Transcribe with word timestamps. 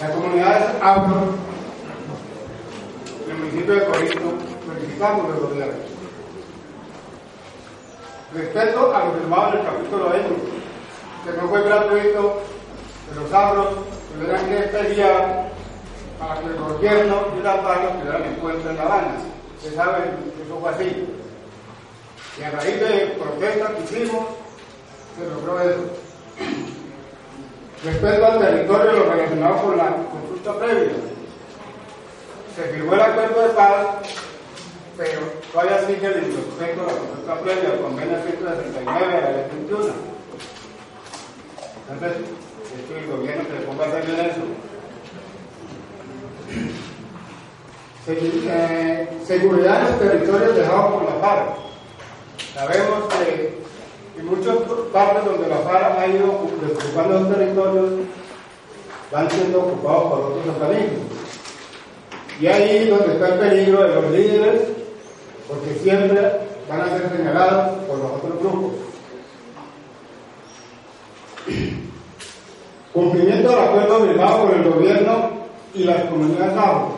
La 0.00 0.10
comunidad 0.12 0.56
es 0.56 0.82
Abro, 0.82 1.34
el 3.28 3.36
municipio 3.36 3.74
de 3.74 3.84
Corinto, 3.84 4.32
el 5.34 5.40
gobierno. 5.40 5.74
Respecto 8.32 8.94
a 8.94 9.04
lo 9.04 9.12
firmado 9.12 9.52
en 9.52 9.58
el 9.58 9.64
capítulo 9.66 10.06
1, 10.06 10.16
que 11.24 11.42
no 11.42 11.48
fue 11.50 11.62
gratuito, 11.64 12.42
que 13.08 13.14
los 13.14 13.30
tuvieran 14.14 14.46
que 14.46 14.56
pelear 14.68 15.50
para 16.18 16.40
que 16.40 16.46
el 16.46 16.56
gobierno 16.56 17.16
y 17.38 17.42
las 17.42 17.62
barras 17.62 18.00
tuvieran 18.00 18.24
en 18.24 18.34
cuenta 18.36 18.70
en 18.70 18.76
La 18.78 18.82
Habana. 18.82 19.14
Ustedes 19.56 19.74
saben 19.74 20.02
que 20.34 20.42
eso 20.44 20.58
fue 20.60 20.70
así. 20.70 21.08
Y 22.38 22.42
a 22.42 22.50
raíz 22.52 22.80
de 22.80 23.18
protestas 23.18 23.70
que 23.72 23.82
hicimos, 23.82 24.24
se 25.18 25.28
logró 25.28 25.60
eso. 25.60 26.69
Respecto 27.82 28.26
al 28.26 28.38
territorio, 28.38 28.92
lo 28.92 29.10
relacionado 29.10 29.56
con 29.62 29.78
la 29.78 29.96
consulta 29.96 30.58
previa, 30.58 30.92
se 32.54 32.62
firmó 32.64 32.92
el 32.92 33.00
acuerdo 33.00 33.42
de 33.42 33.48
paz, 33.54 33.86
pero 34.98 35.20
todavía 35.50 35.86
sigue 35.86 36.06
el 36.06 36.24
introspecto 36.24 36.82
de 36.82 36.86
la 36.86 36.98
consulta 36.98 37.40
previa, 37.40 37.72
el 37.72 37.80
convenio 37.80 38.18
169 38.22 39.06
de 39.06 39.20
la 39.22 39.30
ley 39.30 39.46
21. 39.50 39.94
Entonces, 41.90 42.18
es 42.20 43.02
el 43.02 43.10
gobierno 43.10 43.44
se 43.44 43.66
ponga 43.66 43.84
a 43.84 43.88
hacer 43.88 44.04
eso. 44.10 44.42
Eh, 48.06 49.08
seguridad 49.24 49.80
en 49.80 49.86
los 49.86 50.00
territorios 50.00 50.56
dejados 50.56 50.92
por 50.92 51.04
la 51.04 51.20
FARC. 51.20 51.56
Sabemos 52.54 53.14
que 53.14 53.59
en 54.20 54.26
muchas 54.26 54.56
partes 54.92 55.24
donde 55.24 55.48
la 55.48 55.56
FARC 55.58 55.98
ha 55.98 56.06
ido 56.06 56.30
ocupando 56.30 57.20
los 57.20 57.34
territorios, 57.34 57.90
van 59.10 59.30
siendo 59.30 59.60
ocupados 59.60 60.02
por 60.04 60.20
otros 60.20 60.46
organismos. 60.54 61.00
Y 62.38 62.46
ahí 62.46 62.88
donde 62.88 63.14
está 63.14 63.28
el 63.28 63.38
peligro 63.38 63.82
de 63.82 63.94
los 63.94 64.10
líderes, 64.10 64.62
porque 65.48 65.74
siempre 65.82 66.20
van 66.68 66.80
a 66.82 66.88
ser 66.88 67.10
señalados 67.16 67.78
por 67.84 67.98
los 67.98 68.12
otros 68.12 68.38
grupos. 68.40 68.72
Cumplimiento 72.92 73.48
del 73.50 73.58
acuerdo 73.58 74.06
firmado 74.06 74.46
por 74.46 74.56
el 74.56 74.64
gobierno 74.70 75.30
y 75.74 75.84
las 75.84 76.04
comunidades 76.04 76.52
abajo. 76.52 76.96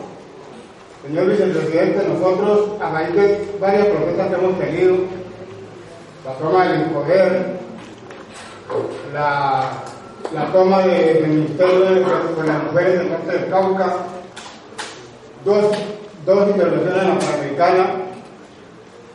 Señor 1.05 1.27
vicepresidente, 1.27 2.07
nosotros, 2.07 2.81
a 2.81 2.89
raíz 2.89 3.13
de 3.15 3.47
varias 3.59 3.87
protestas 3.87 4.27
que 4.29 4.35
hemos 4.35 4.59
tenido, 4.59 4.95
la 6.25 6.33
toma 6.35 6.67
del 6.67 6.83
poder, 6.85 7.59
la, 9.13 9.71
la 10.33 10.45
toma 10.53 10.79
del 10.87 11.21
de 11.21 11.27
Ministerio 11.27 11.79
de, 11.81 11.99
las 11.99 12.63
Mujeres 12.63 12.99
del 12.99 13.09
Norte 13.09 13.31
del 13.31 13.49
Cauca, 13.49 13.95
dos, 15.43 15.65
dos 16.25 16.49
intervenciones 16.49 17.25
Panamericana, 17.25 17.85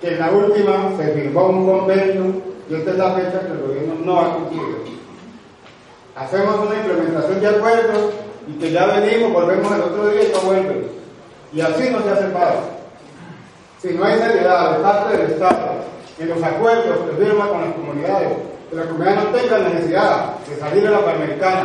que 0.02 0.08
en 0.08 0.18
la 0.18 0.30
última 0.30 0.92
se 0.98 1.12
firmó 1.12 1.46
un 1.46 1.66
convenio 1.66 2.42
y 2.68 2.74
esta 2.74 2.90
es 2.90 2.98
la 2.98 3.12
fecha 3.14 3.40
que 3.40 3.52
el 3.52 3.58
gobierno 3.58 3.94
no 4.04 4.20
ha 4.20 4.34
cumplido. 4.34 4.78
Hacemos 6.14 6.66
una 6.66 6.76
implementación 6.76 7.40
de 7.40 7.46
acuerdos 7.46 8.12
y 8.46 8.52
que 8.58 8.70
ya 8.70 8.86
venimos, 8.86 9.32
volvemos 9.32 9.72
el 9.72 9.80
otro 9.80 10.08
día 10.08 10.24
y 10.24 10.32
no 10.32 10.40
vuelven. 10.40 10.88
Y 11.54 11.60
así 11.62 11.88
no 11.90 12.02
se 12.02 12.10
hace 12.10 12.26
paz. 12.26 12.54
Si 13.80 13.94
no 13.94 14.04
hay 14.04 14.18
seriedad 14.18 14.76
de 14.76 14.82
parte 14.82 15.16
del 15.16 15.30
Estado 15.30 15.78
en 16.18 16.28
los 16.28 16.42
acuerdos 16.42 16.98
que 16.98 17.24
firma 17.24 17.48
con 17.48 17.60
las 17.60 17.74
comunidades, 17.74 18.28
que 18.70 18.76
las 18.76 18.86
comunidades 18.86 19.24
no 19.24 19.30
tengan 19.30 19.64
necesidad 19.64 20.34
de 20.48 20.56
salir 20.56 20.82
de 20.82 20.90
la 20.90 21.04
Panamericana 21.04 21.64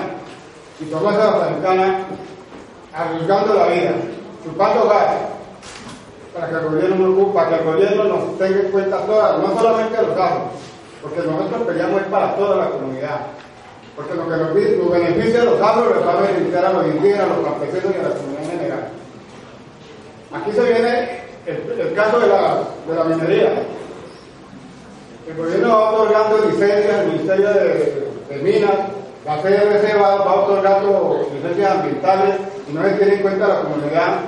y 0.80 0.86
tomarse 0.86 1.20
la 1.20 1.40
Panamericana 1.40 2.00
arriesgando 2.94 3.54
la 3.56 3.68
vida, 3.68 3.92
chupando 4.44 4.88
gas, 4.88 5.16
para 6.34 6.50
que 6.50 6.56
el 6.56 6.62
gobierno 6.66 6.96
no 6.96 7.14
ocupa, 7.14 7.50
que 7.50 7.56
el 7.56 7.64
gobierno 7.64 8.04
nos 8.04 8.38
tenga 8.38 8.60
en 8.60 8.72
cuenta 8.72 9.06
todas, 9.06 9.40
no 9.40 9.60
solamente 9.60 10.02
los 10.02 10.18
ajos, 10.18 10.52
porque 11.02 11.20
nosotros 11.22 11.62
peleamos 11.64 12.02
es 12.02 12.08
para 12.08 12.36
toda 12.36 12.56
la 12.58 12.70
comunidad. 12.70 13.22
Porque 13.96 14.16
lo 14.16 14.28
que 14.28 14.38
nos, 14.38 14.54
beneficia 14.54 15.42
a 15.42 15.46
los 15.46 15.62
afros 15.62 15.96
les 15.96 16.08
va 16.08 16.14
a 16.14 16.22
beneficiar 16.22 16.66
a 16.66 16.74
los 16.74 16.88
indígenas, 16.88 17.30
a 17.30 17.36
los 17.36 17.46
campesinos 17.46 17.94
y 17.96 18.00
a 18.00 18.10
la 18.10 18.16
comunidad 18.16 18.44
en 18.44 18.50
general. 18.50 18.88
Aquí 20.34 20.52
se 20.52 20.64
viene 20.64 21.24
el, 21.46 21.94
caso 21.94 22.20
de 22.20 22.28
la, 22.28 23.04
minería. 23.04 23.54
El 25.34 25.44
gobierno 25.44 25.70
va 25.70 25.92
otorgando 25.94 26.46
licencias 26.46 27.00
al 27.00 27.08
Ministerio 27.08 27.50
de, 27.50 28.40
Minas, 28.44 28.72
la 29.26 29.42
CRC 29.42 30.00
va, 30.00 30.16
otorgando 30.16 31.28
licencias 31.34 31.72
ambientales 31.72 32.36
y 32.70 32.74
no 32.74 32.84
se 32.84 32.90
tiene 32.92 33.14
en 33.16 33.22
cuenta 33.22 33.48
la 33.48 33.62
comunidad. 33.62 34.20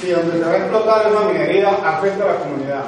Si 0.00 0.10
donde 0.10 0.32
se 0.32 0.44
va 0.44 0.50
a 0.50 0.56
explotar 0.56 1.06
esa 1.06 1.28
minería 1.28 1.68
afecta 1.68 2.24
a 2.24 2.26
la 2.26 2.38
comunidad. 2.38 2.84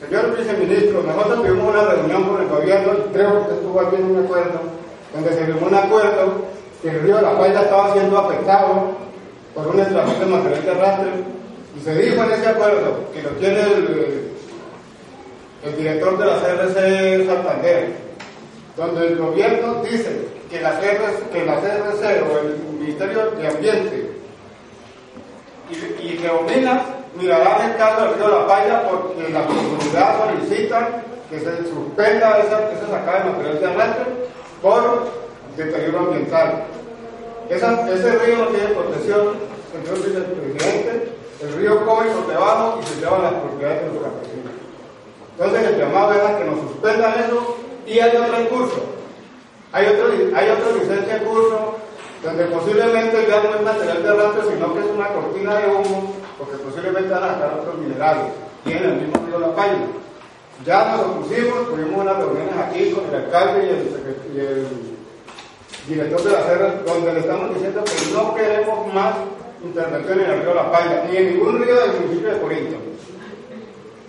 Señor 0.00 0.36
viceministro, 0.36 1.02
nosotros 1.02 1.42
tuvimos 1.42 1.70
una 1.72 1.84
reunión 1.84 2.24
con 2.24 2.42
el 2.42 2.48
gobierno 2.48 2.92
y 2.92 3.12
creo 3.12 3.46
que 3.46 3.54
estuvo 3.54 3.80
aquí 3.80 3.96
en 3.96 4.04
un 4.10 4.24
acuerdo, 4.24 4.60
donde 5.14 5.32
se 5.32 5.44
firmó 5.44 5.66
un 5.68 5.74
acuerdo 5.74 6.32
que 6.82 6.90
el 6.90 7.02
río 7.02 7.20
La 7.20 7.38
Paila 7.38 7.62
estaba 7.62 7.92
siendo 7.92 8.18
afectado 8.18 8.96
por 9.54 9.68
una 9.68 9.82
extracción 9.82 10.20
de 10.20 10.26
material 10.26 10.64
de 10.64 10.70
arrastre 10.72 11.08
y 11.76 11.80
se 11.84 11.94
dijo 11.94 12.24
en 12.24 12.32
ese 12.32 12.48
acuerdo 12.48 12.98
que 13.12 13.22
lo 13.22 13.30
tiene 13.30 13.60
el, 13.60 14.35
el 15.66 15.76
director 15.76 16.16
de 16.18 16.26
la 16.26 16.38
CRC 16.38 17.26
Santander, 17.26 17.88
donde 18.76 19.06
el 19.08 19.16
gobierno 19.16 19.82
dice 19.82 20.28
que 20.48 20.60
la, 20.60 20.78
CRC, 20.78 22.22
o 22.22 22.38
el 22.38 22.56
Ministerio 22.78 23.30
de 23.32 23.48
Ambiente 23.48 24.10
y, 25.70 26.06
y 26.06 26.18
Geominas 26.18 26.82
mirarán 27.18 27.70
el 27.70 27.76
caso 27.76 28.02
del 28.02 28.14
río 28.14 28.28
La 28.28 28.46
Paila 28.46 28.88
porque 28.88 29.28
la 29.30 29.44
comunidad 29.46 30.16
solicita 30.18 31.02
que 31.30 31.40
se 31.40 31.56
suspenda 31.64 32.38
esa, 32.38 32.70
esa 32.70 32.86
sacada 32.88 33.24
de 33.24 33.30
material 33.30 33.60
de 33.60 33.66
arrastre 33.66 34.04
por 34.62 35.10
deterioro 35.56 35.98
ambiental. 35.98 36.64
Esa, 37.48 37.92
ese 37.92 38.18
río 38.18 38.36
no 38.36 38.46
tiene 38.46 38.66
protección, 38.66 39.34
señor 39.72 40.04
vicepresidente, 40.04 41.12
el 41.40 41.52
río 41.54 41.84
come 41.84 42.06
por 42.10 42.26
debajo 42.28 42.78
y 42.80 42.86
se 42.86 43.00
llevan 43.00 43.22
las 43.22 43.34
propiedades 43.34 43.82
de 43.82 43.88
los 43.88 44.02
campesinos. 44.02 44.55
Entonces 45.38 45.68
el 45.68 45.78
llamado 45.78 46.12
es 46.14 46.22
a 46.22 46.38
que 46.38 46.44
nos 46.44 46.60
suspendan 46.60 47.14
eso 47.24 47.56
y 47.86 47.98
hay 47.98 48.16
otro 48.16 48.48
curso. 48.48 48.82
Hay 49.72 49.86
otro, 49.86 50.06
hay 50.34 50.48
otra 50.48 50.72
licencia 50.72 51.16
en 51.16 51.24
curso 51.24 51.76
donde 52.22 52.44
posiblemente 52.46 53.26
ya 53.28 53.42
no 53.42 53.54
es 53.54 53.62
material 53.62 54.02
de 54.02 54.08
arrastre, 54.08 54.54
sino 54.54 54.74
que 54.74 54.80
es 54.80 54.86
una 54.86 55.08
cortina 55.08 55.54
de 55.56 55.66
humo, 55.68 56.14
porque 56.38 56.56
posiblemente 56.56 57.10
van 57.10 57.24
a 57.24 57.34
sacar 57.34 57.58
otros 57.60 57.78
minerales, 57.78 58.24
y 58.64 58.72
en 58.72 58.84
el 58.84 58.94
mismo 58.94 59.26
río 59.26 59.38
La 59.38 59.54
Paila. 59.54 59.86
Ya 60.64 60.92
nos 60.92 61.00
opusimos, 61.02 61.68
tuvimos 61.68 62.00
unas 62.00 62.16
reuniones 62.16 62.54
aquí 62.56 62.90
con 62.90 63.04
el 63.06 63.14
alcalde 63.14 63.66
y 63.66 63.68
el, 63.68 64.34
y 64.34 64.40
el 64.40 64.66
director 65.86 66.22
de 66.22 66.32
la 66.32 66.42
CERA, 66.42 66.74
donde 66.84 67.12
le 67.12 67.20
estamos 67.20 67.54
diciendo 67.54 67.84
que 67.84 68.14
no 68.14 68.34
queremos 68.34 68.94
más 68.94 69.14
intervención 69.62 70.20
en 70.20 70.30
el 70.30 70.40
río 70.40 70.54
La 70.54 70.72
Paila, 70.72 71.04
ni 71.08 71.16
en 71.16 71.34
ningún 71.34 71.62
río 71.62 71.76
del 71.76 72.00
municipio 72.00 72.32
de 72.32 72.40
Corinto. 72.40 72.76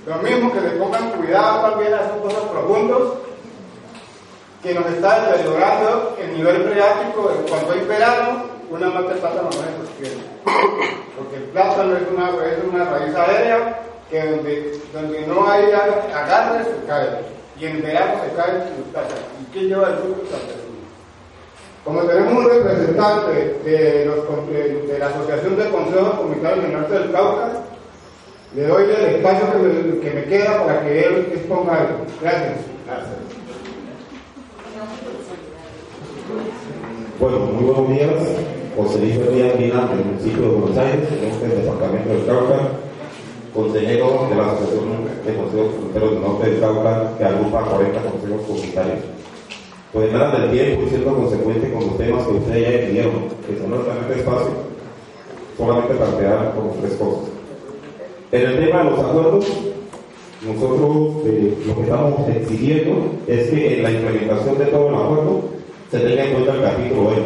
Lo 0.07 0.16
mismo 0.19 0.53
que 0.53 0.62
le 0.62 0.69
pongan 0.69 1.12
cuidado 1.12 1.69
también 1.69 1.94
a 1.94 1.97
esos 1.97 2.18
pozos 2.22 2.50
profundos 2.50 3.13
que 4.63 4.73
nos 4.73 4.85
está 4.85 5.19
deteriorando 5.19 6.16
el 6.18 6.34
nivel 6.34 6.63
freático 6.63 7.29
cuando 7.50 7.73
hay 7.73 7.81
verano, 7.81 8.44
una 8.69 8.88
mata 8.88 9.13
de 9.13 9.19
plátano 9.19 9.44
no 9.44 9.51
se 9.51 9.85
sostiene. 9.85 10.23
Porque 11.18 11.35
el 11.35 11.44
plátano 11.51 11.97
es 11.97 12.03
una, 12.09 12.29
es 12.29 12.63
una 12.73 12.85
raíz 12.85 13.16
aérea 13.16 13.79
que 14.09 14.25
donde, 14.25 14.79
donde 14.94 15.28
no 15.28 15.45
hay 15.45 15.73
agarre 15.73 16.63
se 16.63 16.88
cae. 16.88 17.09
Y 17.59 17.66
en 17.66 17.81
verano 17.81 18.13
se 18.24 18.34
cae 18.34 18.51
el 18.56 18.84
plátano. 18.94 19.22
¿Y 19.41 19.51
quién 19.51 19.68
lleva 19.68 19.89
el 19.89 19.95
fruto? 19.95 20.22
Como 21.84 22.01
tenemos 22.03 22.34
un 22.34 22.50
representante 22.50 23.59
de, 23.66 24.06
los, 24.06 25.00
la 25.00 25.07
Asociación 25.07 25.57
de 25.57 25.69
Consejos 25.69 26.15
Comunitarios 26.15 26.63
del 26.63 26.74
Norte 26.74 26.94
del 26.94 27.12
Cauca, 27.12 27.51
le 28.55 28.63
doy 28.63 28.83
el 28.83 29.15
espacio 29.15 29.51
que 29.51 29.57
me, 29.57 29.99
que 29.99 30.11
me 30.11 30.23
queda 30.25 30.65
para 30.65 30.81
que 30.81 30.99
él 30.99 31.27
exponga 31.33 31.81
algo. 31.81 32.05
Gracias. 32.21 32.57
Bueno, 37.19 37.39
muy 37.39 37.63
buenos 37.63 37.89
días. 37.89 38.11
José 38.77 38.99
Luis 38.99 39.15
Díaz 39.33 39.57
Vina, 39.57 39.88
del 39.88 40.05
municipio 40.05 40.44
de 40.44 40.49
Buenos 40.49 40.77
Aires, 40.77 41.09
del 41.09 41.61
departamento 41.61 42.09
del 42.13 42.25
Cauca, 42.27 42.59
consejero 43.53 44.27
de 44.29 44.35
la 44.35 44.51
Asociación 44.51 44.85
de 45.25 45.35
Consejos 45.35 45.73
Comunitarios 45.73 46.11
del 46.11 46.21
Norte 46.21 46.49
del 46.49 46.59
Cauca, 46.59 47.17
que 47.17 47.25
agrupa 47.25 47.61
40 47.63 48.01
consejos 48.01 48.41
comunitarios. 48.45 48.99
Pues 49.91 50.13
nada 50.13 50.39
del 50.39 50.51
tiempo 50.51 50.83
y 50.85 50.89
siendo 50.89 51.15
consecuente 51.15 51.73
con 51.73 51.88
los 51.88 51.97
temas 51.97 52.27
que 52.27 52.33
ustedes 52.33 52.61
ya 52.61 52.77
decidieron, 52.77 53.13
que 53.47 53.57
son 53.57 53.83
realmente 53.83 54.19
espacio, 54.19 54.51
solamente 55.57 55.95
plantear 55.95 56.53
como 56.53 56.75
tres 56.79 56.94
cosas. 56.94 57.37
En 58.29 58.41
el 58.41 58.59
tema 58.59 58.83
de 58.83 58.89
los 58.89 59.00
acuerdos, 59.00 59.45
nosotros 60.45 61.15
eh, 61.25 61.53
lo 61.65 61.75
que 61.75 61.81
estamos 61.83 62.27
exigiendo 62.27 63.12
es 63.25 63.50
que 63.50 63.77
en 63.77 63.83
la 63.83 63.91
implementación 63.91 64.57
de 64.57 64.65
todo 64.65 64.89
el 64.89 64.95
acuerdo 64.95 65.41
se 65.89 66.00
tenga 66.00 66.25
en 66.25 66.33
cuenta 66.33 66.56
el 66.56 66.62
capítulo 66.62 67.09
20. 67.12 67.24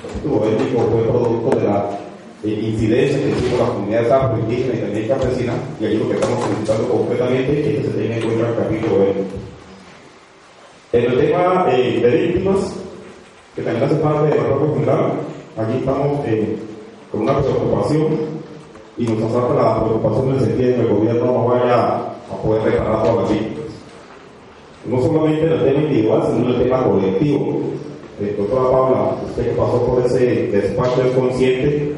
capítulo 0.00 0.44
étnico 0.46 0.88
fue 0.92 1.02
producto 1.02 1.58
de 1.58 1.64
la 1.66 1.90
eh, 2.44 2.70
incidencia 2.70 3.18
que 3.18 3.30
hicimos 3.30 3.58
las 3.58 3.70
comunidades 3.70 4.12
afroindígenas 4.12 4.76
y 4.76 4.80
también 4.80 5.08
campesinas, 5.08 5.56
y 5.80 5.84
ahí 5.86 5.96
lo 5.96 6.08
que 6.08 6.14
estamos 6.14 6.44
solicitando 6.44 6.88
concretamente 6.88 7.60
es 7.60 7.66
que 7.66 7.82
se 7.82 7.98
tenga 7.98 8.16
en 8.16 8.22
cuenta 8.22 8.48
el 8.48 8.56
capítulo 8.56 9.02
étnico. 9.02 9.36
En 10.92 11.04
el 11.04 11.18
tema 11.18 11.66
eh, 11.72 12.00
de 12.00 12.10
víctimas, 12.28 12.76
que 13.56 13.62
también 13.62 13.84
hace 13.86 13.96
parte 13.96 14.28
de 14.28 14.36
la 14.36 14.44
propia 14.44 14.74
general, 14.74 15.12
allí 15.56 15.78
estamos 15.78 16.26
eh, 16.26 16.56
con 17.10 17.22
una 17.22 17.40
preocupación 17.40 18.33
y 18.96 19.04
nos 19.06 19.22
asalta 19.22 19.54
la 19.54 19.84
preocupación 19.84 20.28
en 20.28 20.34
el 20.34 20.40
sentido 20.40 20.68
de 20.68 20.74
que 20.74 20.80
el 20.80 20.88
gobierno 20.88 21.24
no 21.24 21.44
vaya 21.46 21.96
a 22.30 22.42
poder 22.42 22.62
reparar 22.62 23.14
las 23.14 23.30
víctimas. 23.30 23.54
No 24.86 25.00
solamente 25.02 25.46
en 25.46 25.52
el 25.52 25.64
tema 25.64 25.80
individual, 25.80 26.22
sino 26.26 26.44
en 26.44 26.54
el 26.54 26.62
tema 26.62 26.84
colectivo. 26.84 27.60
Eh, 28.20 28.36
doctora 28.38 28.70
Paula, 28.70 29.16
usted 29.26 29.50
que 29.50 29.56
pasó 29.56 29.82
por 29.82 30.04
ese 30.04 30.46
despacho 30.48 31.02
es 31.02 31.16
consciente 31.16 31.94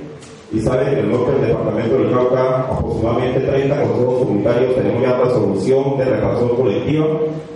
y 0.51 0.61
sabe 0.61 0.87
que 0.87 0.93
en 0.93 0.99
el 1.01 1.11
norte 1.11 1.33
del 1.33 1.49
departamento 1.49 1.99
del 1.99 2.11
Cauca 2.11 2.61
aproximadamente 2.71 3.41
30 3.41 3.83
consejos 3.83 4.19
comunitarios 4.21 4.75
tenemos 4.77 5.03
ya 5.03 5.19
resolución 5.19 5.99
de 5.99 6.05
reparación 6.05 6.57
colectiva 6.57 7.07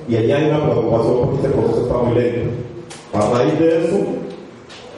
y 0.09 0.17
allá 0.17 0.37
hay 0.37 0.51
una 0.51 0.65
preocupación 0.65 1.21
porque 1.21 1.37
este 1.37 1.49
proceso 1.49 1.83
está 1.83 1.95
muy 1.99 2.15
lento. 2.15 2.51
A 3.15 3.31
raíz 3.31 3.59
de 3.59 3.85
eso, 3.85 3.97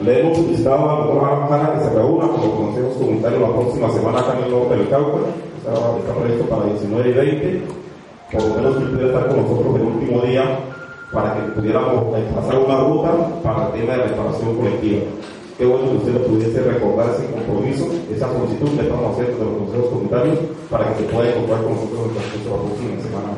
le 0.01 0.19
hemos 0.19 0.37
solicitado 0.37 0.89
a 0.89 0.99
la 0.99 1.05
doctora 1.05 1.73
que 1.73 1.83
se 1.83 1.89
reúna 1.91 2.27
con 2.27 2.41
los 2.41 2.49
consejos 2.49 2.97
comunitarios 2.97 3.41
la 3.41 3.53
próxima 3.53 3.91
semana 3.91 4.19
acá 4.19 4.37
en 4.37 4.45
el 4.45 4.51
norte 4.51 4.75
del 4.75 4.89
Cauca, 4.89 5.19
está, 5.57 6.13
previsto 6.19 6.45
para 6.49 6.65
19 6.65 7.09
y 7.09 7.13
20, 7.13 7.61
por 8.31 8.43
lo 8.43 8.55
menos 8.55 8.75
que 8.75 8.85
pudiera 8.85 9.07
estar 9.07 9.27
con 9.27 9.37
nosotros 9.43 9.75
el 9.75 9.81
último 9.81 10.21
día 10.21 10.59
para 11.11 11.35
que 11.35 11.41
pudiéramos 11.51 12.11
trazar 12.33 12.57
una 12.57 12.77
ruta 12.79 13.11
para 13.43 13.67
el 13.67 13.71
tema 13.73 13.93
de 13.93 14.03
reparación 14.03 14.55
colectiva. 14.57 15.01
Qué 15.57 15.65
bueno 15.65 15.91
que 15.91 15.97
usted 15.97 16.25
pudiese 16.25 16.61
recordar 16.63 17.13
ese 17.13 17.29
compromiso, 17.31 17.85
esa 18.09 18.27
solicitud 18.33 18.73
que 18.75 18.81
estamos 18.81 19.13
haciendo 19.13 19.37
de 19.37 19.45
los 19.45 19.57
consejos 19.61 19.89
comunitarios 19.89 20.37
para 20.71 20.89
que 20.89 21.03
se 21.03 21.09
pueda 21.13 21.29
encontrar 21.29 21.61
con 21.61 21.73
nosotros 21.75 21.99
en 22.09 22.49
la 22.49 22.57
próxima 22.57 23.03
semana. 23.05 23.37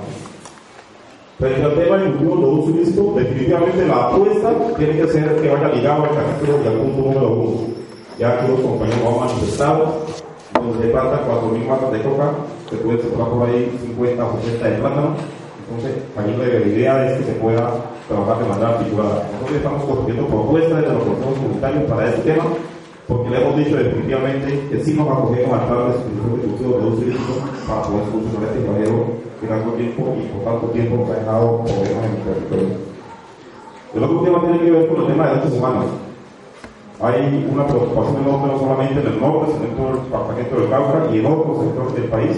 Frente 1.38 1.64
al 1.64 1.76
tema 1.76 1.98
de 1.98 2.10
unión 2.12 2.66
de 2.66 3.24
definitivamente 3.24 3.86
la 3.86 4.08
apuesta 4.08 4.54
tiene 4.78 5.02
que 5.02 5.08
ser 5.08 5.36
que 5.42 5.50
vaya 5.50 5.68
ligado 5.70 6.04
al 6.04 6.16
capítulo 6.16 6.60
y 6.64 6.68
al 6.68 6.74
punto 6.76 7.02
número 7.02 7.34
uno. 7.34 7.52
Ya 8.18 8.30
aquí 8.30 8.48
los 8.52 8.62
compañeros 8.62 9.02
han 9.06 9.20
manifestado, 9.28 9.96
donde 10.54 10.90
faltan 10.92 11.20
4.000 11.28 11.68
matas 11.68 11.92
de 11.92 12.02
coca, 12.04 12.32
se 12.70 12.78
puede 12.78 13.02
sembrar 13.02 13.28
por 13.30 13.50
ahí 13.50 13.78
50 13.82 14.26
o 14.26 14.42
60 14.42 14.70
de 14.70 14.78
plátano, 14.78 15.16
entonces, 15.68 16.04
allí 16.16 16.38
la 16.38 16.68
idea 16.68 17.06
es 17.12 17.18
que 17.18 17.24
se 17.26 17.40
pueda 17.40 17.74
trabajar 18.08 18.38
de 18.38 18.50
manera 18.50 18.70
articulada. 18.70 19.28
Nosotros 19.34 19.58
estamos 19.58 19.84
construyendo 19.84 20.28
propuestas 20.28 20.82
de 20.82 20.88
los 20.88 21.04
consejos 21.04 21.34
comunitarios 21.34 21.84
para 21.86 22.10
este 22.10 22.22
tema, 22.22 22.44
porque 23.08 23.30
le 23.30 23.42
hemos 23.42 23.58
dicho 23.58 23.78
definitivamente 23.78 24.68
que 24.70 24.84
sí 24.84 24.94
nos 24.94 25.08
acogemos 25.08 25.54
al 25.54 25.68
plan 25.68 25.88
de 25.88 25.94
sustitución 25.94 26.42
de 26.42 26.48
cultivo 26.48 26.80
de 26.80 26.88
uso 26.88 27.02
ilícito 27.04 27.34
para 27.68 27.82
poder 27.84 28.06
solucionar 28.10 28.50
este 28.50 28.66
caballero 28.66 29.06
que 29.40 29.48
tanto 29.48 29.72
tiempo 29.74 30.16
y 30.18 30.28
por 30.28 30.44
tanto 30.44 30.68
tiempo 30.74 30.96
nos 30.98 31.10
ha 31.10 31.20
dejado 31.20 31.64
problemas 31.64 32.06
en 32.06 32.12
el 32.12 32.24
territorio. 32.24 32.76
El 33.94 34.04
otro 34.04 34.20
tema 34.22 34.42
tiene 34.42 34.60
que 34.60 34.72
ver 34.72 34.88
con 34.88 35.02
el 35.02 35.08
tema 35.08 35.24
de 35.24 35.30
derechos 35.30 35.54
humanos. 35.54 35.86
Hay 37.02 37.50
una 37.52 37.68
preocupación 37.68 38.22
enorme 38.24 38.48
no 38.48 38.60
solamente 38.60 39.00
en 39.00 39.08
el 39.08 39.22
norte, 39.22 39.52
sino 39.54 39.66
en 39.66 39.76
todo 39.76 39.90
el 39.90 40.04
departamento 40.06 40.56
del 40.56 40.70
Cauca 40.70 41.00
y 41.12 41.20
en 41.20 41.26
otros 41.26 41.64
sectores 41.64 41.94
del 41.96 42.06
país 42.06 42.38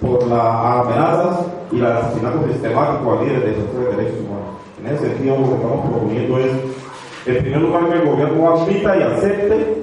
por 0.00 0.26
las 0.26 0.86
amenazas 0.86 1.46
y 1.72 1.78
el 1.78 1.86
asesinato 1.86 2.46
sistemático 2.46 3.12
a 3.12 3.22
líderes 3.22 3.56
de 3.56 3.78
de 3.78 3.96
derechos 3.96 4.20
humanos. 4.20 4.58
En 4.80 4.86
ese 4.86 5.08
sentido, 5.08 5.38
lo 5.38 5.48
que 5.48 5.54
estamos 5.54 5.90
proponiendo 5.90 6.38
es, 6.38 6.52
en 7.26 7.42
primer 7.42 7.60
lugar, 7.60 7.88
que 7.88 7.98
el 7.98 8.08
gobierno 8.08 8.54
admita 8.54 8.96
y 8.96 9.02
acepte 9.02 9.77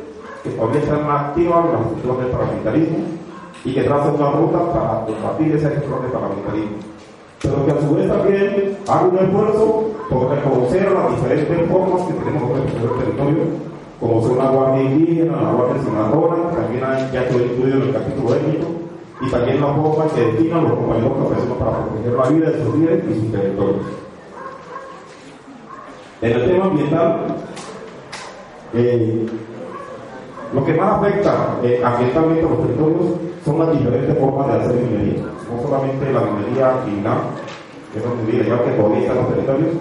que 0.46 0.52
todavía 0.52 0.82
están 0.82 1.10
activas 1.10 1.66
las 1.72 1.82
estructuras 1.82 2.18
del 2.20 2.28
paramilitarismo 2.28 2.98
y 3.66 3.74
que 3.74 3.84
trace 3.84 4.10
una 4.10 4.32
ruta 4.32 4.60
para 4.72 5.06
combatir 5.06 5.56
esas 5.56 5.72
estructuras 5.74 6.04
del 6.04 6.12
paramilitarismo. 6.12 6.78
Pero 7.42 7.66
que 7.66 7.72
a 7.72 7.82
su 7.82 7.96
vez 7.96 8.08
también 8.08 8.78
haga 8.88 9.06
un 9.06 9.18
esfuerzo 9.18 9.84
por 10.10 10.30
reconocer 10.30 10.92
las 10.92 11.10
diferentes 11.16 11.70
formas 11.70 12.02
que 12.04 12.14
tenemos 12.14 12.50
de 12.50 12.62
defender 12.62 12.92
el 12.92 12.98
territorio, 13.00 13.44
como 14.00 14.22
son 14.22 14.38
la 14.38 14.50
Guardia 14.52 14.84
Indígena, 14.84 15.42
la 15.42 15.52
Guardia 15.52 15.84
Senadora, 15.84 16.36
que 16.50 16.56
también 16.58 16.84
hay, 16.84 17.12
ya 17.12 17.28
quedó 17.28 17.44
incluido 17.44 17.78
en 17.78 17.84
el 17.84 17.94
capítulo 17.94 18.36
étnico, 18.36 18.68
y 19.22 19.30
también 19.32 19.62
la 19.62 19.74
forma 19.74 20.14
que 20.14 20.22
destinan 20.22 20.64
los 20.64 20.74
compañeros 20.74 21.12
profesionales 21.14 21.58
para 21.58 21.86
proteger 21.86 22.14
la 22.14 22.30
vida 22.30 22.50
de 22.52 22.64
sus 22.64 22.76
líderes 22.76 23.04
y 23.10 23.20
sus 23.20 23.32
territorios. 23.32 23.86
En 26.22 26.32
el 26.32 26.52
tema 26.52 26.66
ambiental, 26.66 27.36
eh, 28.74 29.26
lo 30.54 30.64
que 30.64 30.74
más 30.74 31.00
afecta 31.00 31.58
eh, 31.64 31.82
ambientalmente 31.84 32.46
a 32.46 32.50
los 32.50 32.62
territorios 32.62 33.06
son 33.44 33.60
las 33.60 33.72
diferentes 33.72 34.18
formas 34.18 34.48
de 34.48 34.54
hacer 34.54 34.76
minería. 34.76 35.24
No 35.24 35.62
solamente 35.62 36.12
la 36.12 36.22
minería 36.22 36.82
criminal, 36.84 37.18
que 37.92 38.00
es 38.00 38.06
minería 38.06 38.42
ilegal 38.42 38.64
que 38.64 38.72
todavía 38.72 39.14
los 39.14 39.30
territorios. 39.30 39.72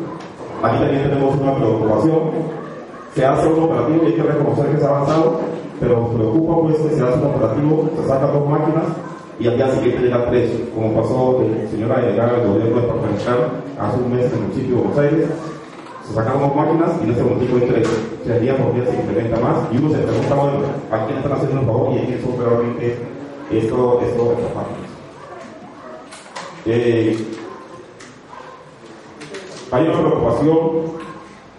Aquí 0.62 0.78
también 0.78 1.02
tenemos 1.02 1.36
una 1.40 1.54
preocupación. 1.56 2.20
Se 3.14 3.24
hace 3.24 3.46
un 3.46 3.62
operativo 3.62 4.02
y 4.02 4.06
hay 4.06 4.12
que 4.14 4.22
reconocer 4.22 4.66
que 4.66 4.78
se 4.78 4.84
ha 4.84 4.88
avanzado, 4.88 5.40
pero 5.78 6.00
nos 6.00 6.14
preocupa 6.14 6.62
pues 6.62 6.76
que 6.78 6.96
se 6.96 7.02
hace 7.02 7.18
un 7.18 7.26
operativo, 7.26 7.88
se 7.96 8.08
sacan 8.08 8.32
dos 8.32 8.48
máquinas 8.48 8.84
y 9.38 9.48
al 9.48 9.56
día 9.56 9.70
siguiente 9.72 10.02
llega 10.02 10.26
preso, 10.30 10.58
como 10.74 11.00
pasó 11.00 11.42
el 11.42 11.68
señora 11.68 12.00
delegada 12.00 12.38
del 12.38 12.48
gobierno 12.48 12.80
departamental 12.80 13.62
hace 13.78 13.96
un 13.98 14.12
mes 14.14 14.26
en 14.26 14.32
el 14.32 14.40
municipio 14.42 14.76
de 14.76 14.82
Buenos 14.82 14.98
Aires. 14.98 15.28
Se 16.06 16.14
sacaron 16.14 16.40
dos 16.40 16.56
máquinas 16.56 16.90
y 17.00 17.04
en 17.04 17.10
ese 17.12 17.22
momento 17.22 17.56
hay 17.56 17.70
tres. 17.70 17.88
O 18.22 18.26
sea, 18.26 18.38
día 18.38 18.56
por 18.56 18.74
día 18.74 18.84
se 18.84 18.96
implementa 18.96 19.40
más 19.40 19.72
y 19.72 19.78
uno 19.78 19.90
se 19.90 19.98
pregunta, 19.98 20.34
bueno, 20.34 20.58
¿a 20.90 21.06
quién 21.06 21.18
están 21.18 21.32
haciendo 21.32 21.60
el 21.60 21.66
favor 21.66 21.92
y 21.92 21.98
a 21.98 22.06
quién 22.06 22.22
son 22.22 22.38
realmente 22.38 22.98
esto, 23.50 24.00
esto, 24.02 24.32
estas 24.32 24.54
máquinas? 24.54 24.90
Eh, 26.66 27.26
hay 29.70 29.88
una 29.88 29.98
preocupación 29.98 31.04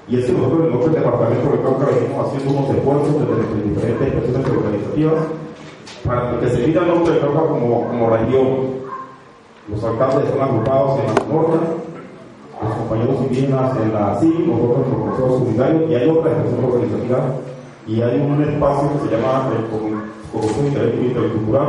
y 0.08 0.20
es 0.20 0.26
que 0.26 0.32
nosotros 0.32 0.68
en 0.68 0.74
el 0.74 0.94
departamento 0.94 1.52
de 1.52 1.62
Cauca 1.62 1.86
venimos 1.86 2.28
haciendo 2.28 2.60
unos 2.60 2.76
esfuerzos 2.76 3.14
desde 3.20 3.70
diferentes 3.70 4.08
expresiones 4.08 4.50
organizativas 4.50 5.24
para 6.06 6.40
que 6.40 6.50
se 6.50 6.68
mida 6.68 6.82
el 6.82 6.88
nombre 6.88 7.14
de 7.14 7.20
Cauca 7.20 7.40
como, 7.42 7.88
como 7.88 8.10
región. 8.10 8.76
Los 9.68 9.84
alcaldes 9.84 10.30
son 10.30 10.42
agrupados 10.42 11.00
en 11.00 11.08
la 11.08 11.34
norte, 11.34 11.58
los 11.58 11.75
compañeros 12.88 13.18
indígenas 13.22 13.78
en 13.78 13.94
la 13.94 14.20
CIM, 14.20 14.48
nosotros 14.48 14.86
en 14.86 14.92
los 14.92 15.02
consejos 15.02 15.34
comunitarios, 15.40 15.90
y 15.90 15.96
hay 15.96 16.10
otra 16.10 16.32
expresión 16.32 16.66
organizativa, 16.66 17.20
y 17.88 18.02
hay 18.02 18.20
un 18.20 18.42
espacio 18.44 18.90
que 18.94 19.10
se 19.10 19.16
llama 19.16 19.50
el 19.54 20.68
Intelectual 20.68 21.06
Intercultural, 21.06 21.68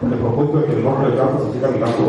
con 0.00 0.12
el 0.12 0.18
propósito 0.18 0.58
de 0.58 0.66
que 0.66 0.72
el 0.72 0.84
norte 0.84 1.06
del 1.06 1.16
Cauca 1.16 1.38
se 1.38 1.52
siga 1.52 1.68
mirando 1.68 2.04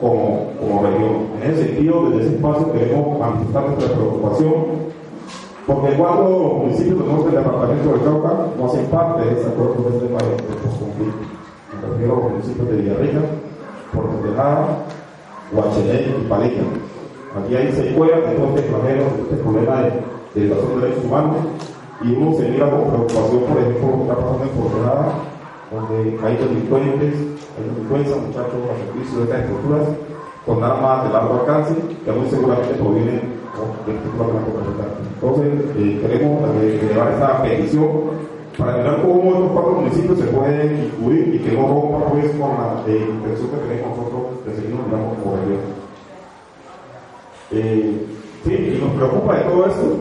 como, 0.00 0.52
como 0.60 0.82
región. 0.82 1.14
En 1.36 1.50
ese 1.50 1.64
sentido, 1.64 2.10
desde 2.10 2.26
ese 2.26 2.36
espacio 2.36 2.72
queremos 2.72 3.18
manifestar 3.18 3.68
nuestra 3.68 3.96
preocupación 3.96 4.54
porque 5.66 5.96
los 5.96 6.52
municipios 6.60 6.98
del 6.98 7.08
norte 7.08 7.30
del 7.30 7.42
departamento 7.42 7.88
del 7.90 8.02
Cauca 8.04 8.32
no 8.58 8.66
hacen 8.66 8.86
parte 8.86 9.24
de 9.24 9.32
ese 9.32 9.48
acuerdo 9.48 9.88
de 9.88 9.96
este 9.96 10.08
país 10.08 10.36
de 10.36 10.78
conflicto. 10.78 11.24
Me 11.72 11.88
refiero 11.88 12.12
a 12.12 12.16
los 12.16 12.30
municipios 12.30 12.68
de 12.68 12.76
Villarrica, 12.76 13.20
Puerto 13.92 14.16
Tejada, 14.22 14.78
Huachelé 15.52 16.14
y 16.20 16.28
Palilla. 16.28 16.62
Aquí 17.36 17.56
hay 17.56 17.72
secuelas 17.72 18.20
de 18.22 18.34
estos 18.34 18.60
extranjeros, 18.60 19.30
de 19.30 19.36
problema 19.36 19.82
de, 19.82 20.40
de 20.40 20.48
derechos 20.48 21.04
humanos, 21.04 21.36
y 22.02 22.14
uno 22.14 22.36
se 22.36 22.48
mira 22.48 22.70
con 22.70 22.90
preocupación, 22.90 23.42
por 23.44 23.58
ejemplo, 23.58 23.90
lo 23.90 23.96
que 23.96 24.02
está 24.02 24.14
pasando 24.14 24.44
en 24.44 25.34
donde 25.70 26.26
hay 26.26 26.36
delincuentes, 26.36 27.14
hay 27.56 27.64
delincuencia, 27.64 28.16
muchachos 28.16 28.60
a 28.70 28.86
servicio 28.86 29.18
de 29.18 29.24
estas 29.24 29.40
estructuras, 29.40 29.88
con 30.46 30.62
armas 30.62 31.04
de 31.04 31.12
largo 31.12 31.40
alcance, 31.40 31.74
que 32.04 32.12
muy 32.12 32.28
seguramente 32.28 32.74
provienen 32.74 33.34
de 33.86 33.92
estructuras 33.94 34.32
de 34.32 34.54
entonces, 35.24 35.54
eh, 35.78 35.98
queremos 36.02 36.50
eh, 36.60 36.80
elevar 36.82 37.12
esta 37.12 37.42
petición 37.42 37.88
para 38.58 38.76
mirar 38.76 39.00
cómo 39.00 39.32
estos 39.32 39.52
cuatro 39.52 39.72
municipios 39.72 40.18
se 40.18 40.26
pueden 40.26 40.84
incluir 40.84 41.34
y 41.34 41.38
que 41.38 41.56
no 41.56 41.66
rompa 41.66 42.10
pues 42.10 42.30
con 42.32 42.40
la 42.40 42.82
eh, 42.86 43.08
intención 43.08 43.48
que 43.48 43.56
tenemos 43.56 43.96
nosotros 43.96 44.44
de 44.44 44.54
seguirnos 44.54 44.86
mirando 44.86 45.16
como 45.22 45.36
región. 45.36 45.83
Eh, 47.50 48.06
sí, 48.44 48.52
y 48.52 48.82
nos 48.82 48.92
preocupa 48.94 49.36
de 49.36 49.42
todo 49.42 49.66
esto 49.66 49.96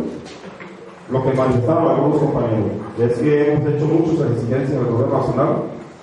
lo 1.10 1.24
que 1.24 1.34
manifestaron 1.34 1.88
algunos 1.88 2.18
compañeros, 2.18 2.72
es 2.98 3.20
que 3.20 3.54
hemos 3.54 3.68
hecho 3.68 3.86
muchas 3.86 4.32
exigencias 4.32 4.72
del 4.72 4.86
gobierno 4.86 5.18
nacional, 5.20 5.50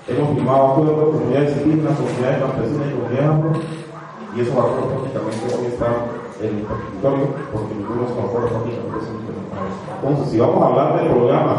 hemos 0.06 0.34
firmado 0.34 0.66
acuerdos 0.68 0.94
con 0.94 1.12
comunidades 1.12 1.56
indígenas, 1.56 1.98
comunidades 1.98 2.38
campesinas 2.38 2.86
y 2.86 2.94
comunidades 2.94 3.30
afro, 3.30 3.52
y 4.36 4.40
eso 4.40 4.52
va 4.54 4.62
a 4.62 4.70
prácticamente 4.70 5.44
hoy 5.50 5.66
está 5.66 5.88
en 6.40 6.52
el 6.56 6.64
territorio, 6.68 7.26
porque 7.52 7.74
ninguno 7.74 8.06
se 8.06 8.14
conforma 8.14 8.48
prácticamente 8.48 9.06
Entonces, 9.98 10.30
si 10.30 10.38
vamos 10.38 10.62
a 10.62 10.66
hablar 10.66 11.02
de 11.02 11.10
programas 11.10 11.58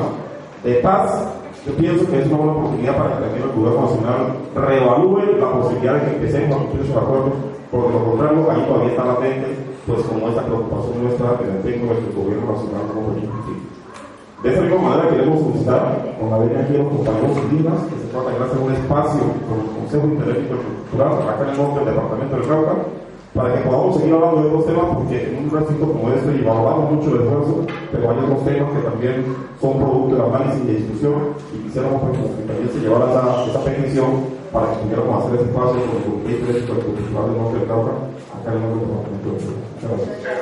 de 0.64 0.74
paz, 0.76 1.34
yo 1.66 1.74
pienso 1.74 2.10
que 2.10 2.22
es 2.22 2.28
una 2.28 2.38
buena 2.38 2.54
oportunidad 2.54 2.98
para 2.98 3.10
que 3.10 3.24
también 3.26 3.44
el 3.44 3.56
gobierno 3.58 3.82
nacional 3.82 4.22
reevalúe 4.56 5.38
la 5.38 5.52
posibilidad 5.52 5.94
de 5.96 6.02
que 6.02 6.16
empecemos 6.16 6.56
a 6.56 6.60
cumplir 6.62 6.82
esos 6.86 6.98
acuerdos, 6.98 7.34
porque 7.70 7.94
lo 7.94 8.06
contrario, 8.06 8.52
ahí 8.52 8.66
todavía 8.66 8.92
está 8.92 9.06
latente, 9.06 9.71
pues 9.88 10.02
como 10.04 10.30
esta 10.30 10.46
preocupación 10.46 11.04
nuestra 11.04 11.38
que 11.40 11.46
tengo 11.66 11.94
nuestro 11.94 12.22
gobierno 12.22 12.54
nacional 12.54 12.86
como 12.94 13.08
político. 13.08 13.34
De 14.44 14.50
esa 14.50 14.62
misma 14.62 14.82
manera 14.90 15.10
queremos 15.10 15.40
solicitar 15.40 16.18
con 16.20 16.30
la 16.30 16.38
venia 16.38 16.60
aquí 16.62 16.76
a 16.76 16.80
los 16.80 16.90
compañeros 16.90 17.38
indígenas 17.38 17.80
que 17.90 17.98
se 18.02 18.08
pueda 18.10 18.26
tener 18.26 18.58
un 18.58 18.74
espacio 18.74 19.22
con 19.46 19.56
el 19.62 19.70
Consejo 19.78 20.06
Interético 20.08 20.56
Cultural 20.58 21.14
acá 21.30 21.44
en 21.46 21.50
el 21.50 21.58
norte 21.58 21.78
del 21.78 21.90
departamento 21.94 22.36
del 22.38 22.48
Cauca 22.48 22.76
para 23.34 23.56
que 23.56 23.62
podamos 23.62 23.96
seguir 23.96 24.14
hablando 24.14 24.42
de 24.42 24.48
otros 24.48 24.66
temas 24.66 24.86
porque 24.94 25.30
en 25.30 25.44
un 25.44 25.50
recinto 25.50 25.88
como 25.88 26.12
este 26.12 26.32
y 26.36 26.44
mucho 26.44 27.16
el 27.16 27.22
esfuerzo 27.24 27.66
pero 27.92 28.12
hay 28.12 28.18
otros 28.20 28.46
temas 28.46 28.72
que 28.72 28.82
también 28.84 29.26
son 29.60 29.80
producto 29.80 30.16
del 30.16 30.26
análisis 30.36 30.64
y 30.64 30.68
de 30.68 30.74
discusión 30.76 31.16
y 31.54 31.58
quisiéramos 31.64 32.02
pues, 32.02 32.20
que 32.20 32.44
también 32.44 32.70
se 32.70 32.80
llevara 32.80 33.12
esa, 33.12 33.46
esa 33.46 33.64
petición 33.64 34.42
para 34.52 34.72
que 34.72 34.84
pudiéramos 34.84 35.24
hacer 35.24 35.36
ese 35.40 35.46
espacio 35.48 35.80
con 35.80 35.96
el 35.96 36.04
Comité 36.04 36.32
Interético 36.32 36.74
Cultural 36.76 37.26
del 37.32 37.38
Norte 37.40 37.60
del 37.60 37.68
Cauca 37.68 37.92
acá 38.36 38.50
en 38.52 38.64
el 38.64 38.70
del 38.70 38.80
departamento 38.84 39.28
del 39.32 39.40
Cauca. 39.40 39.56
Muchas 39.80 39.90
gracias. 39.96 40.42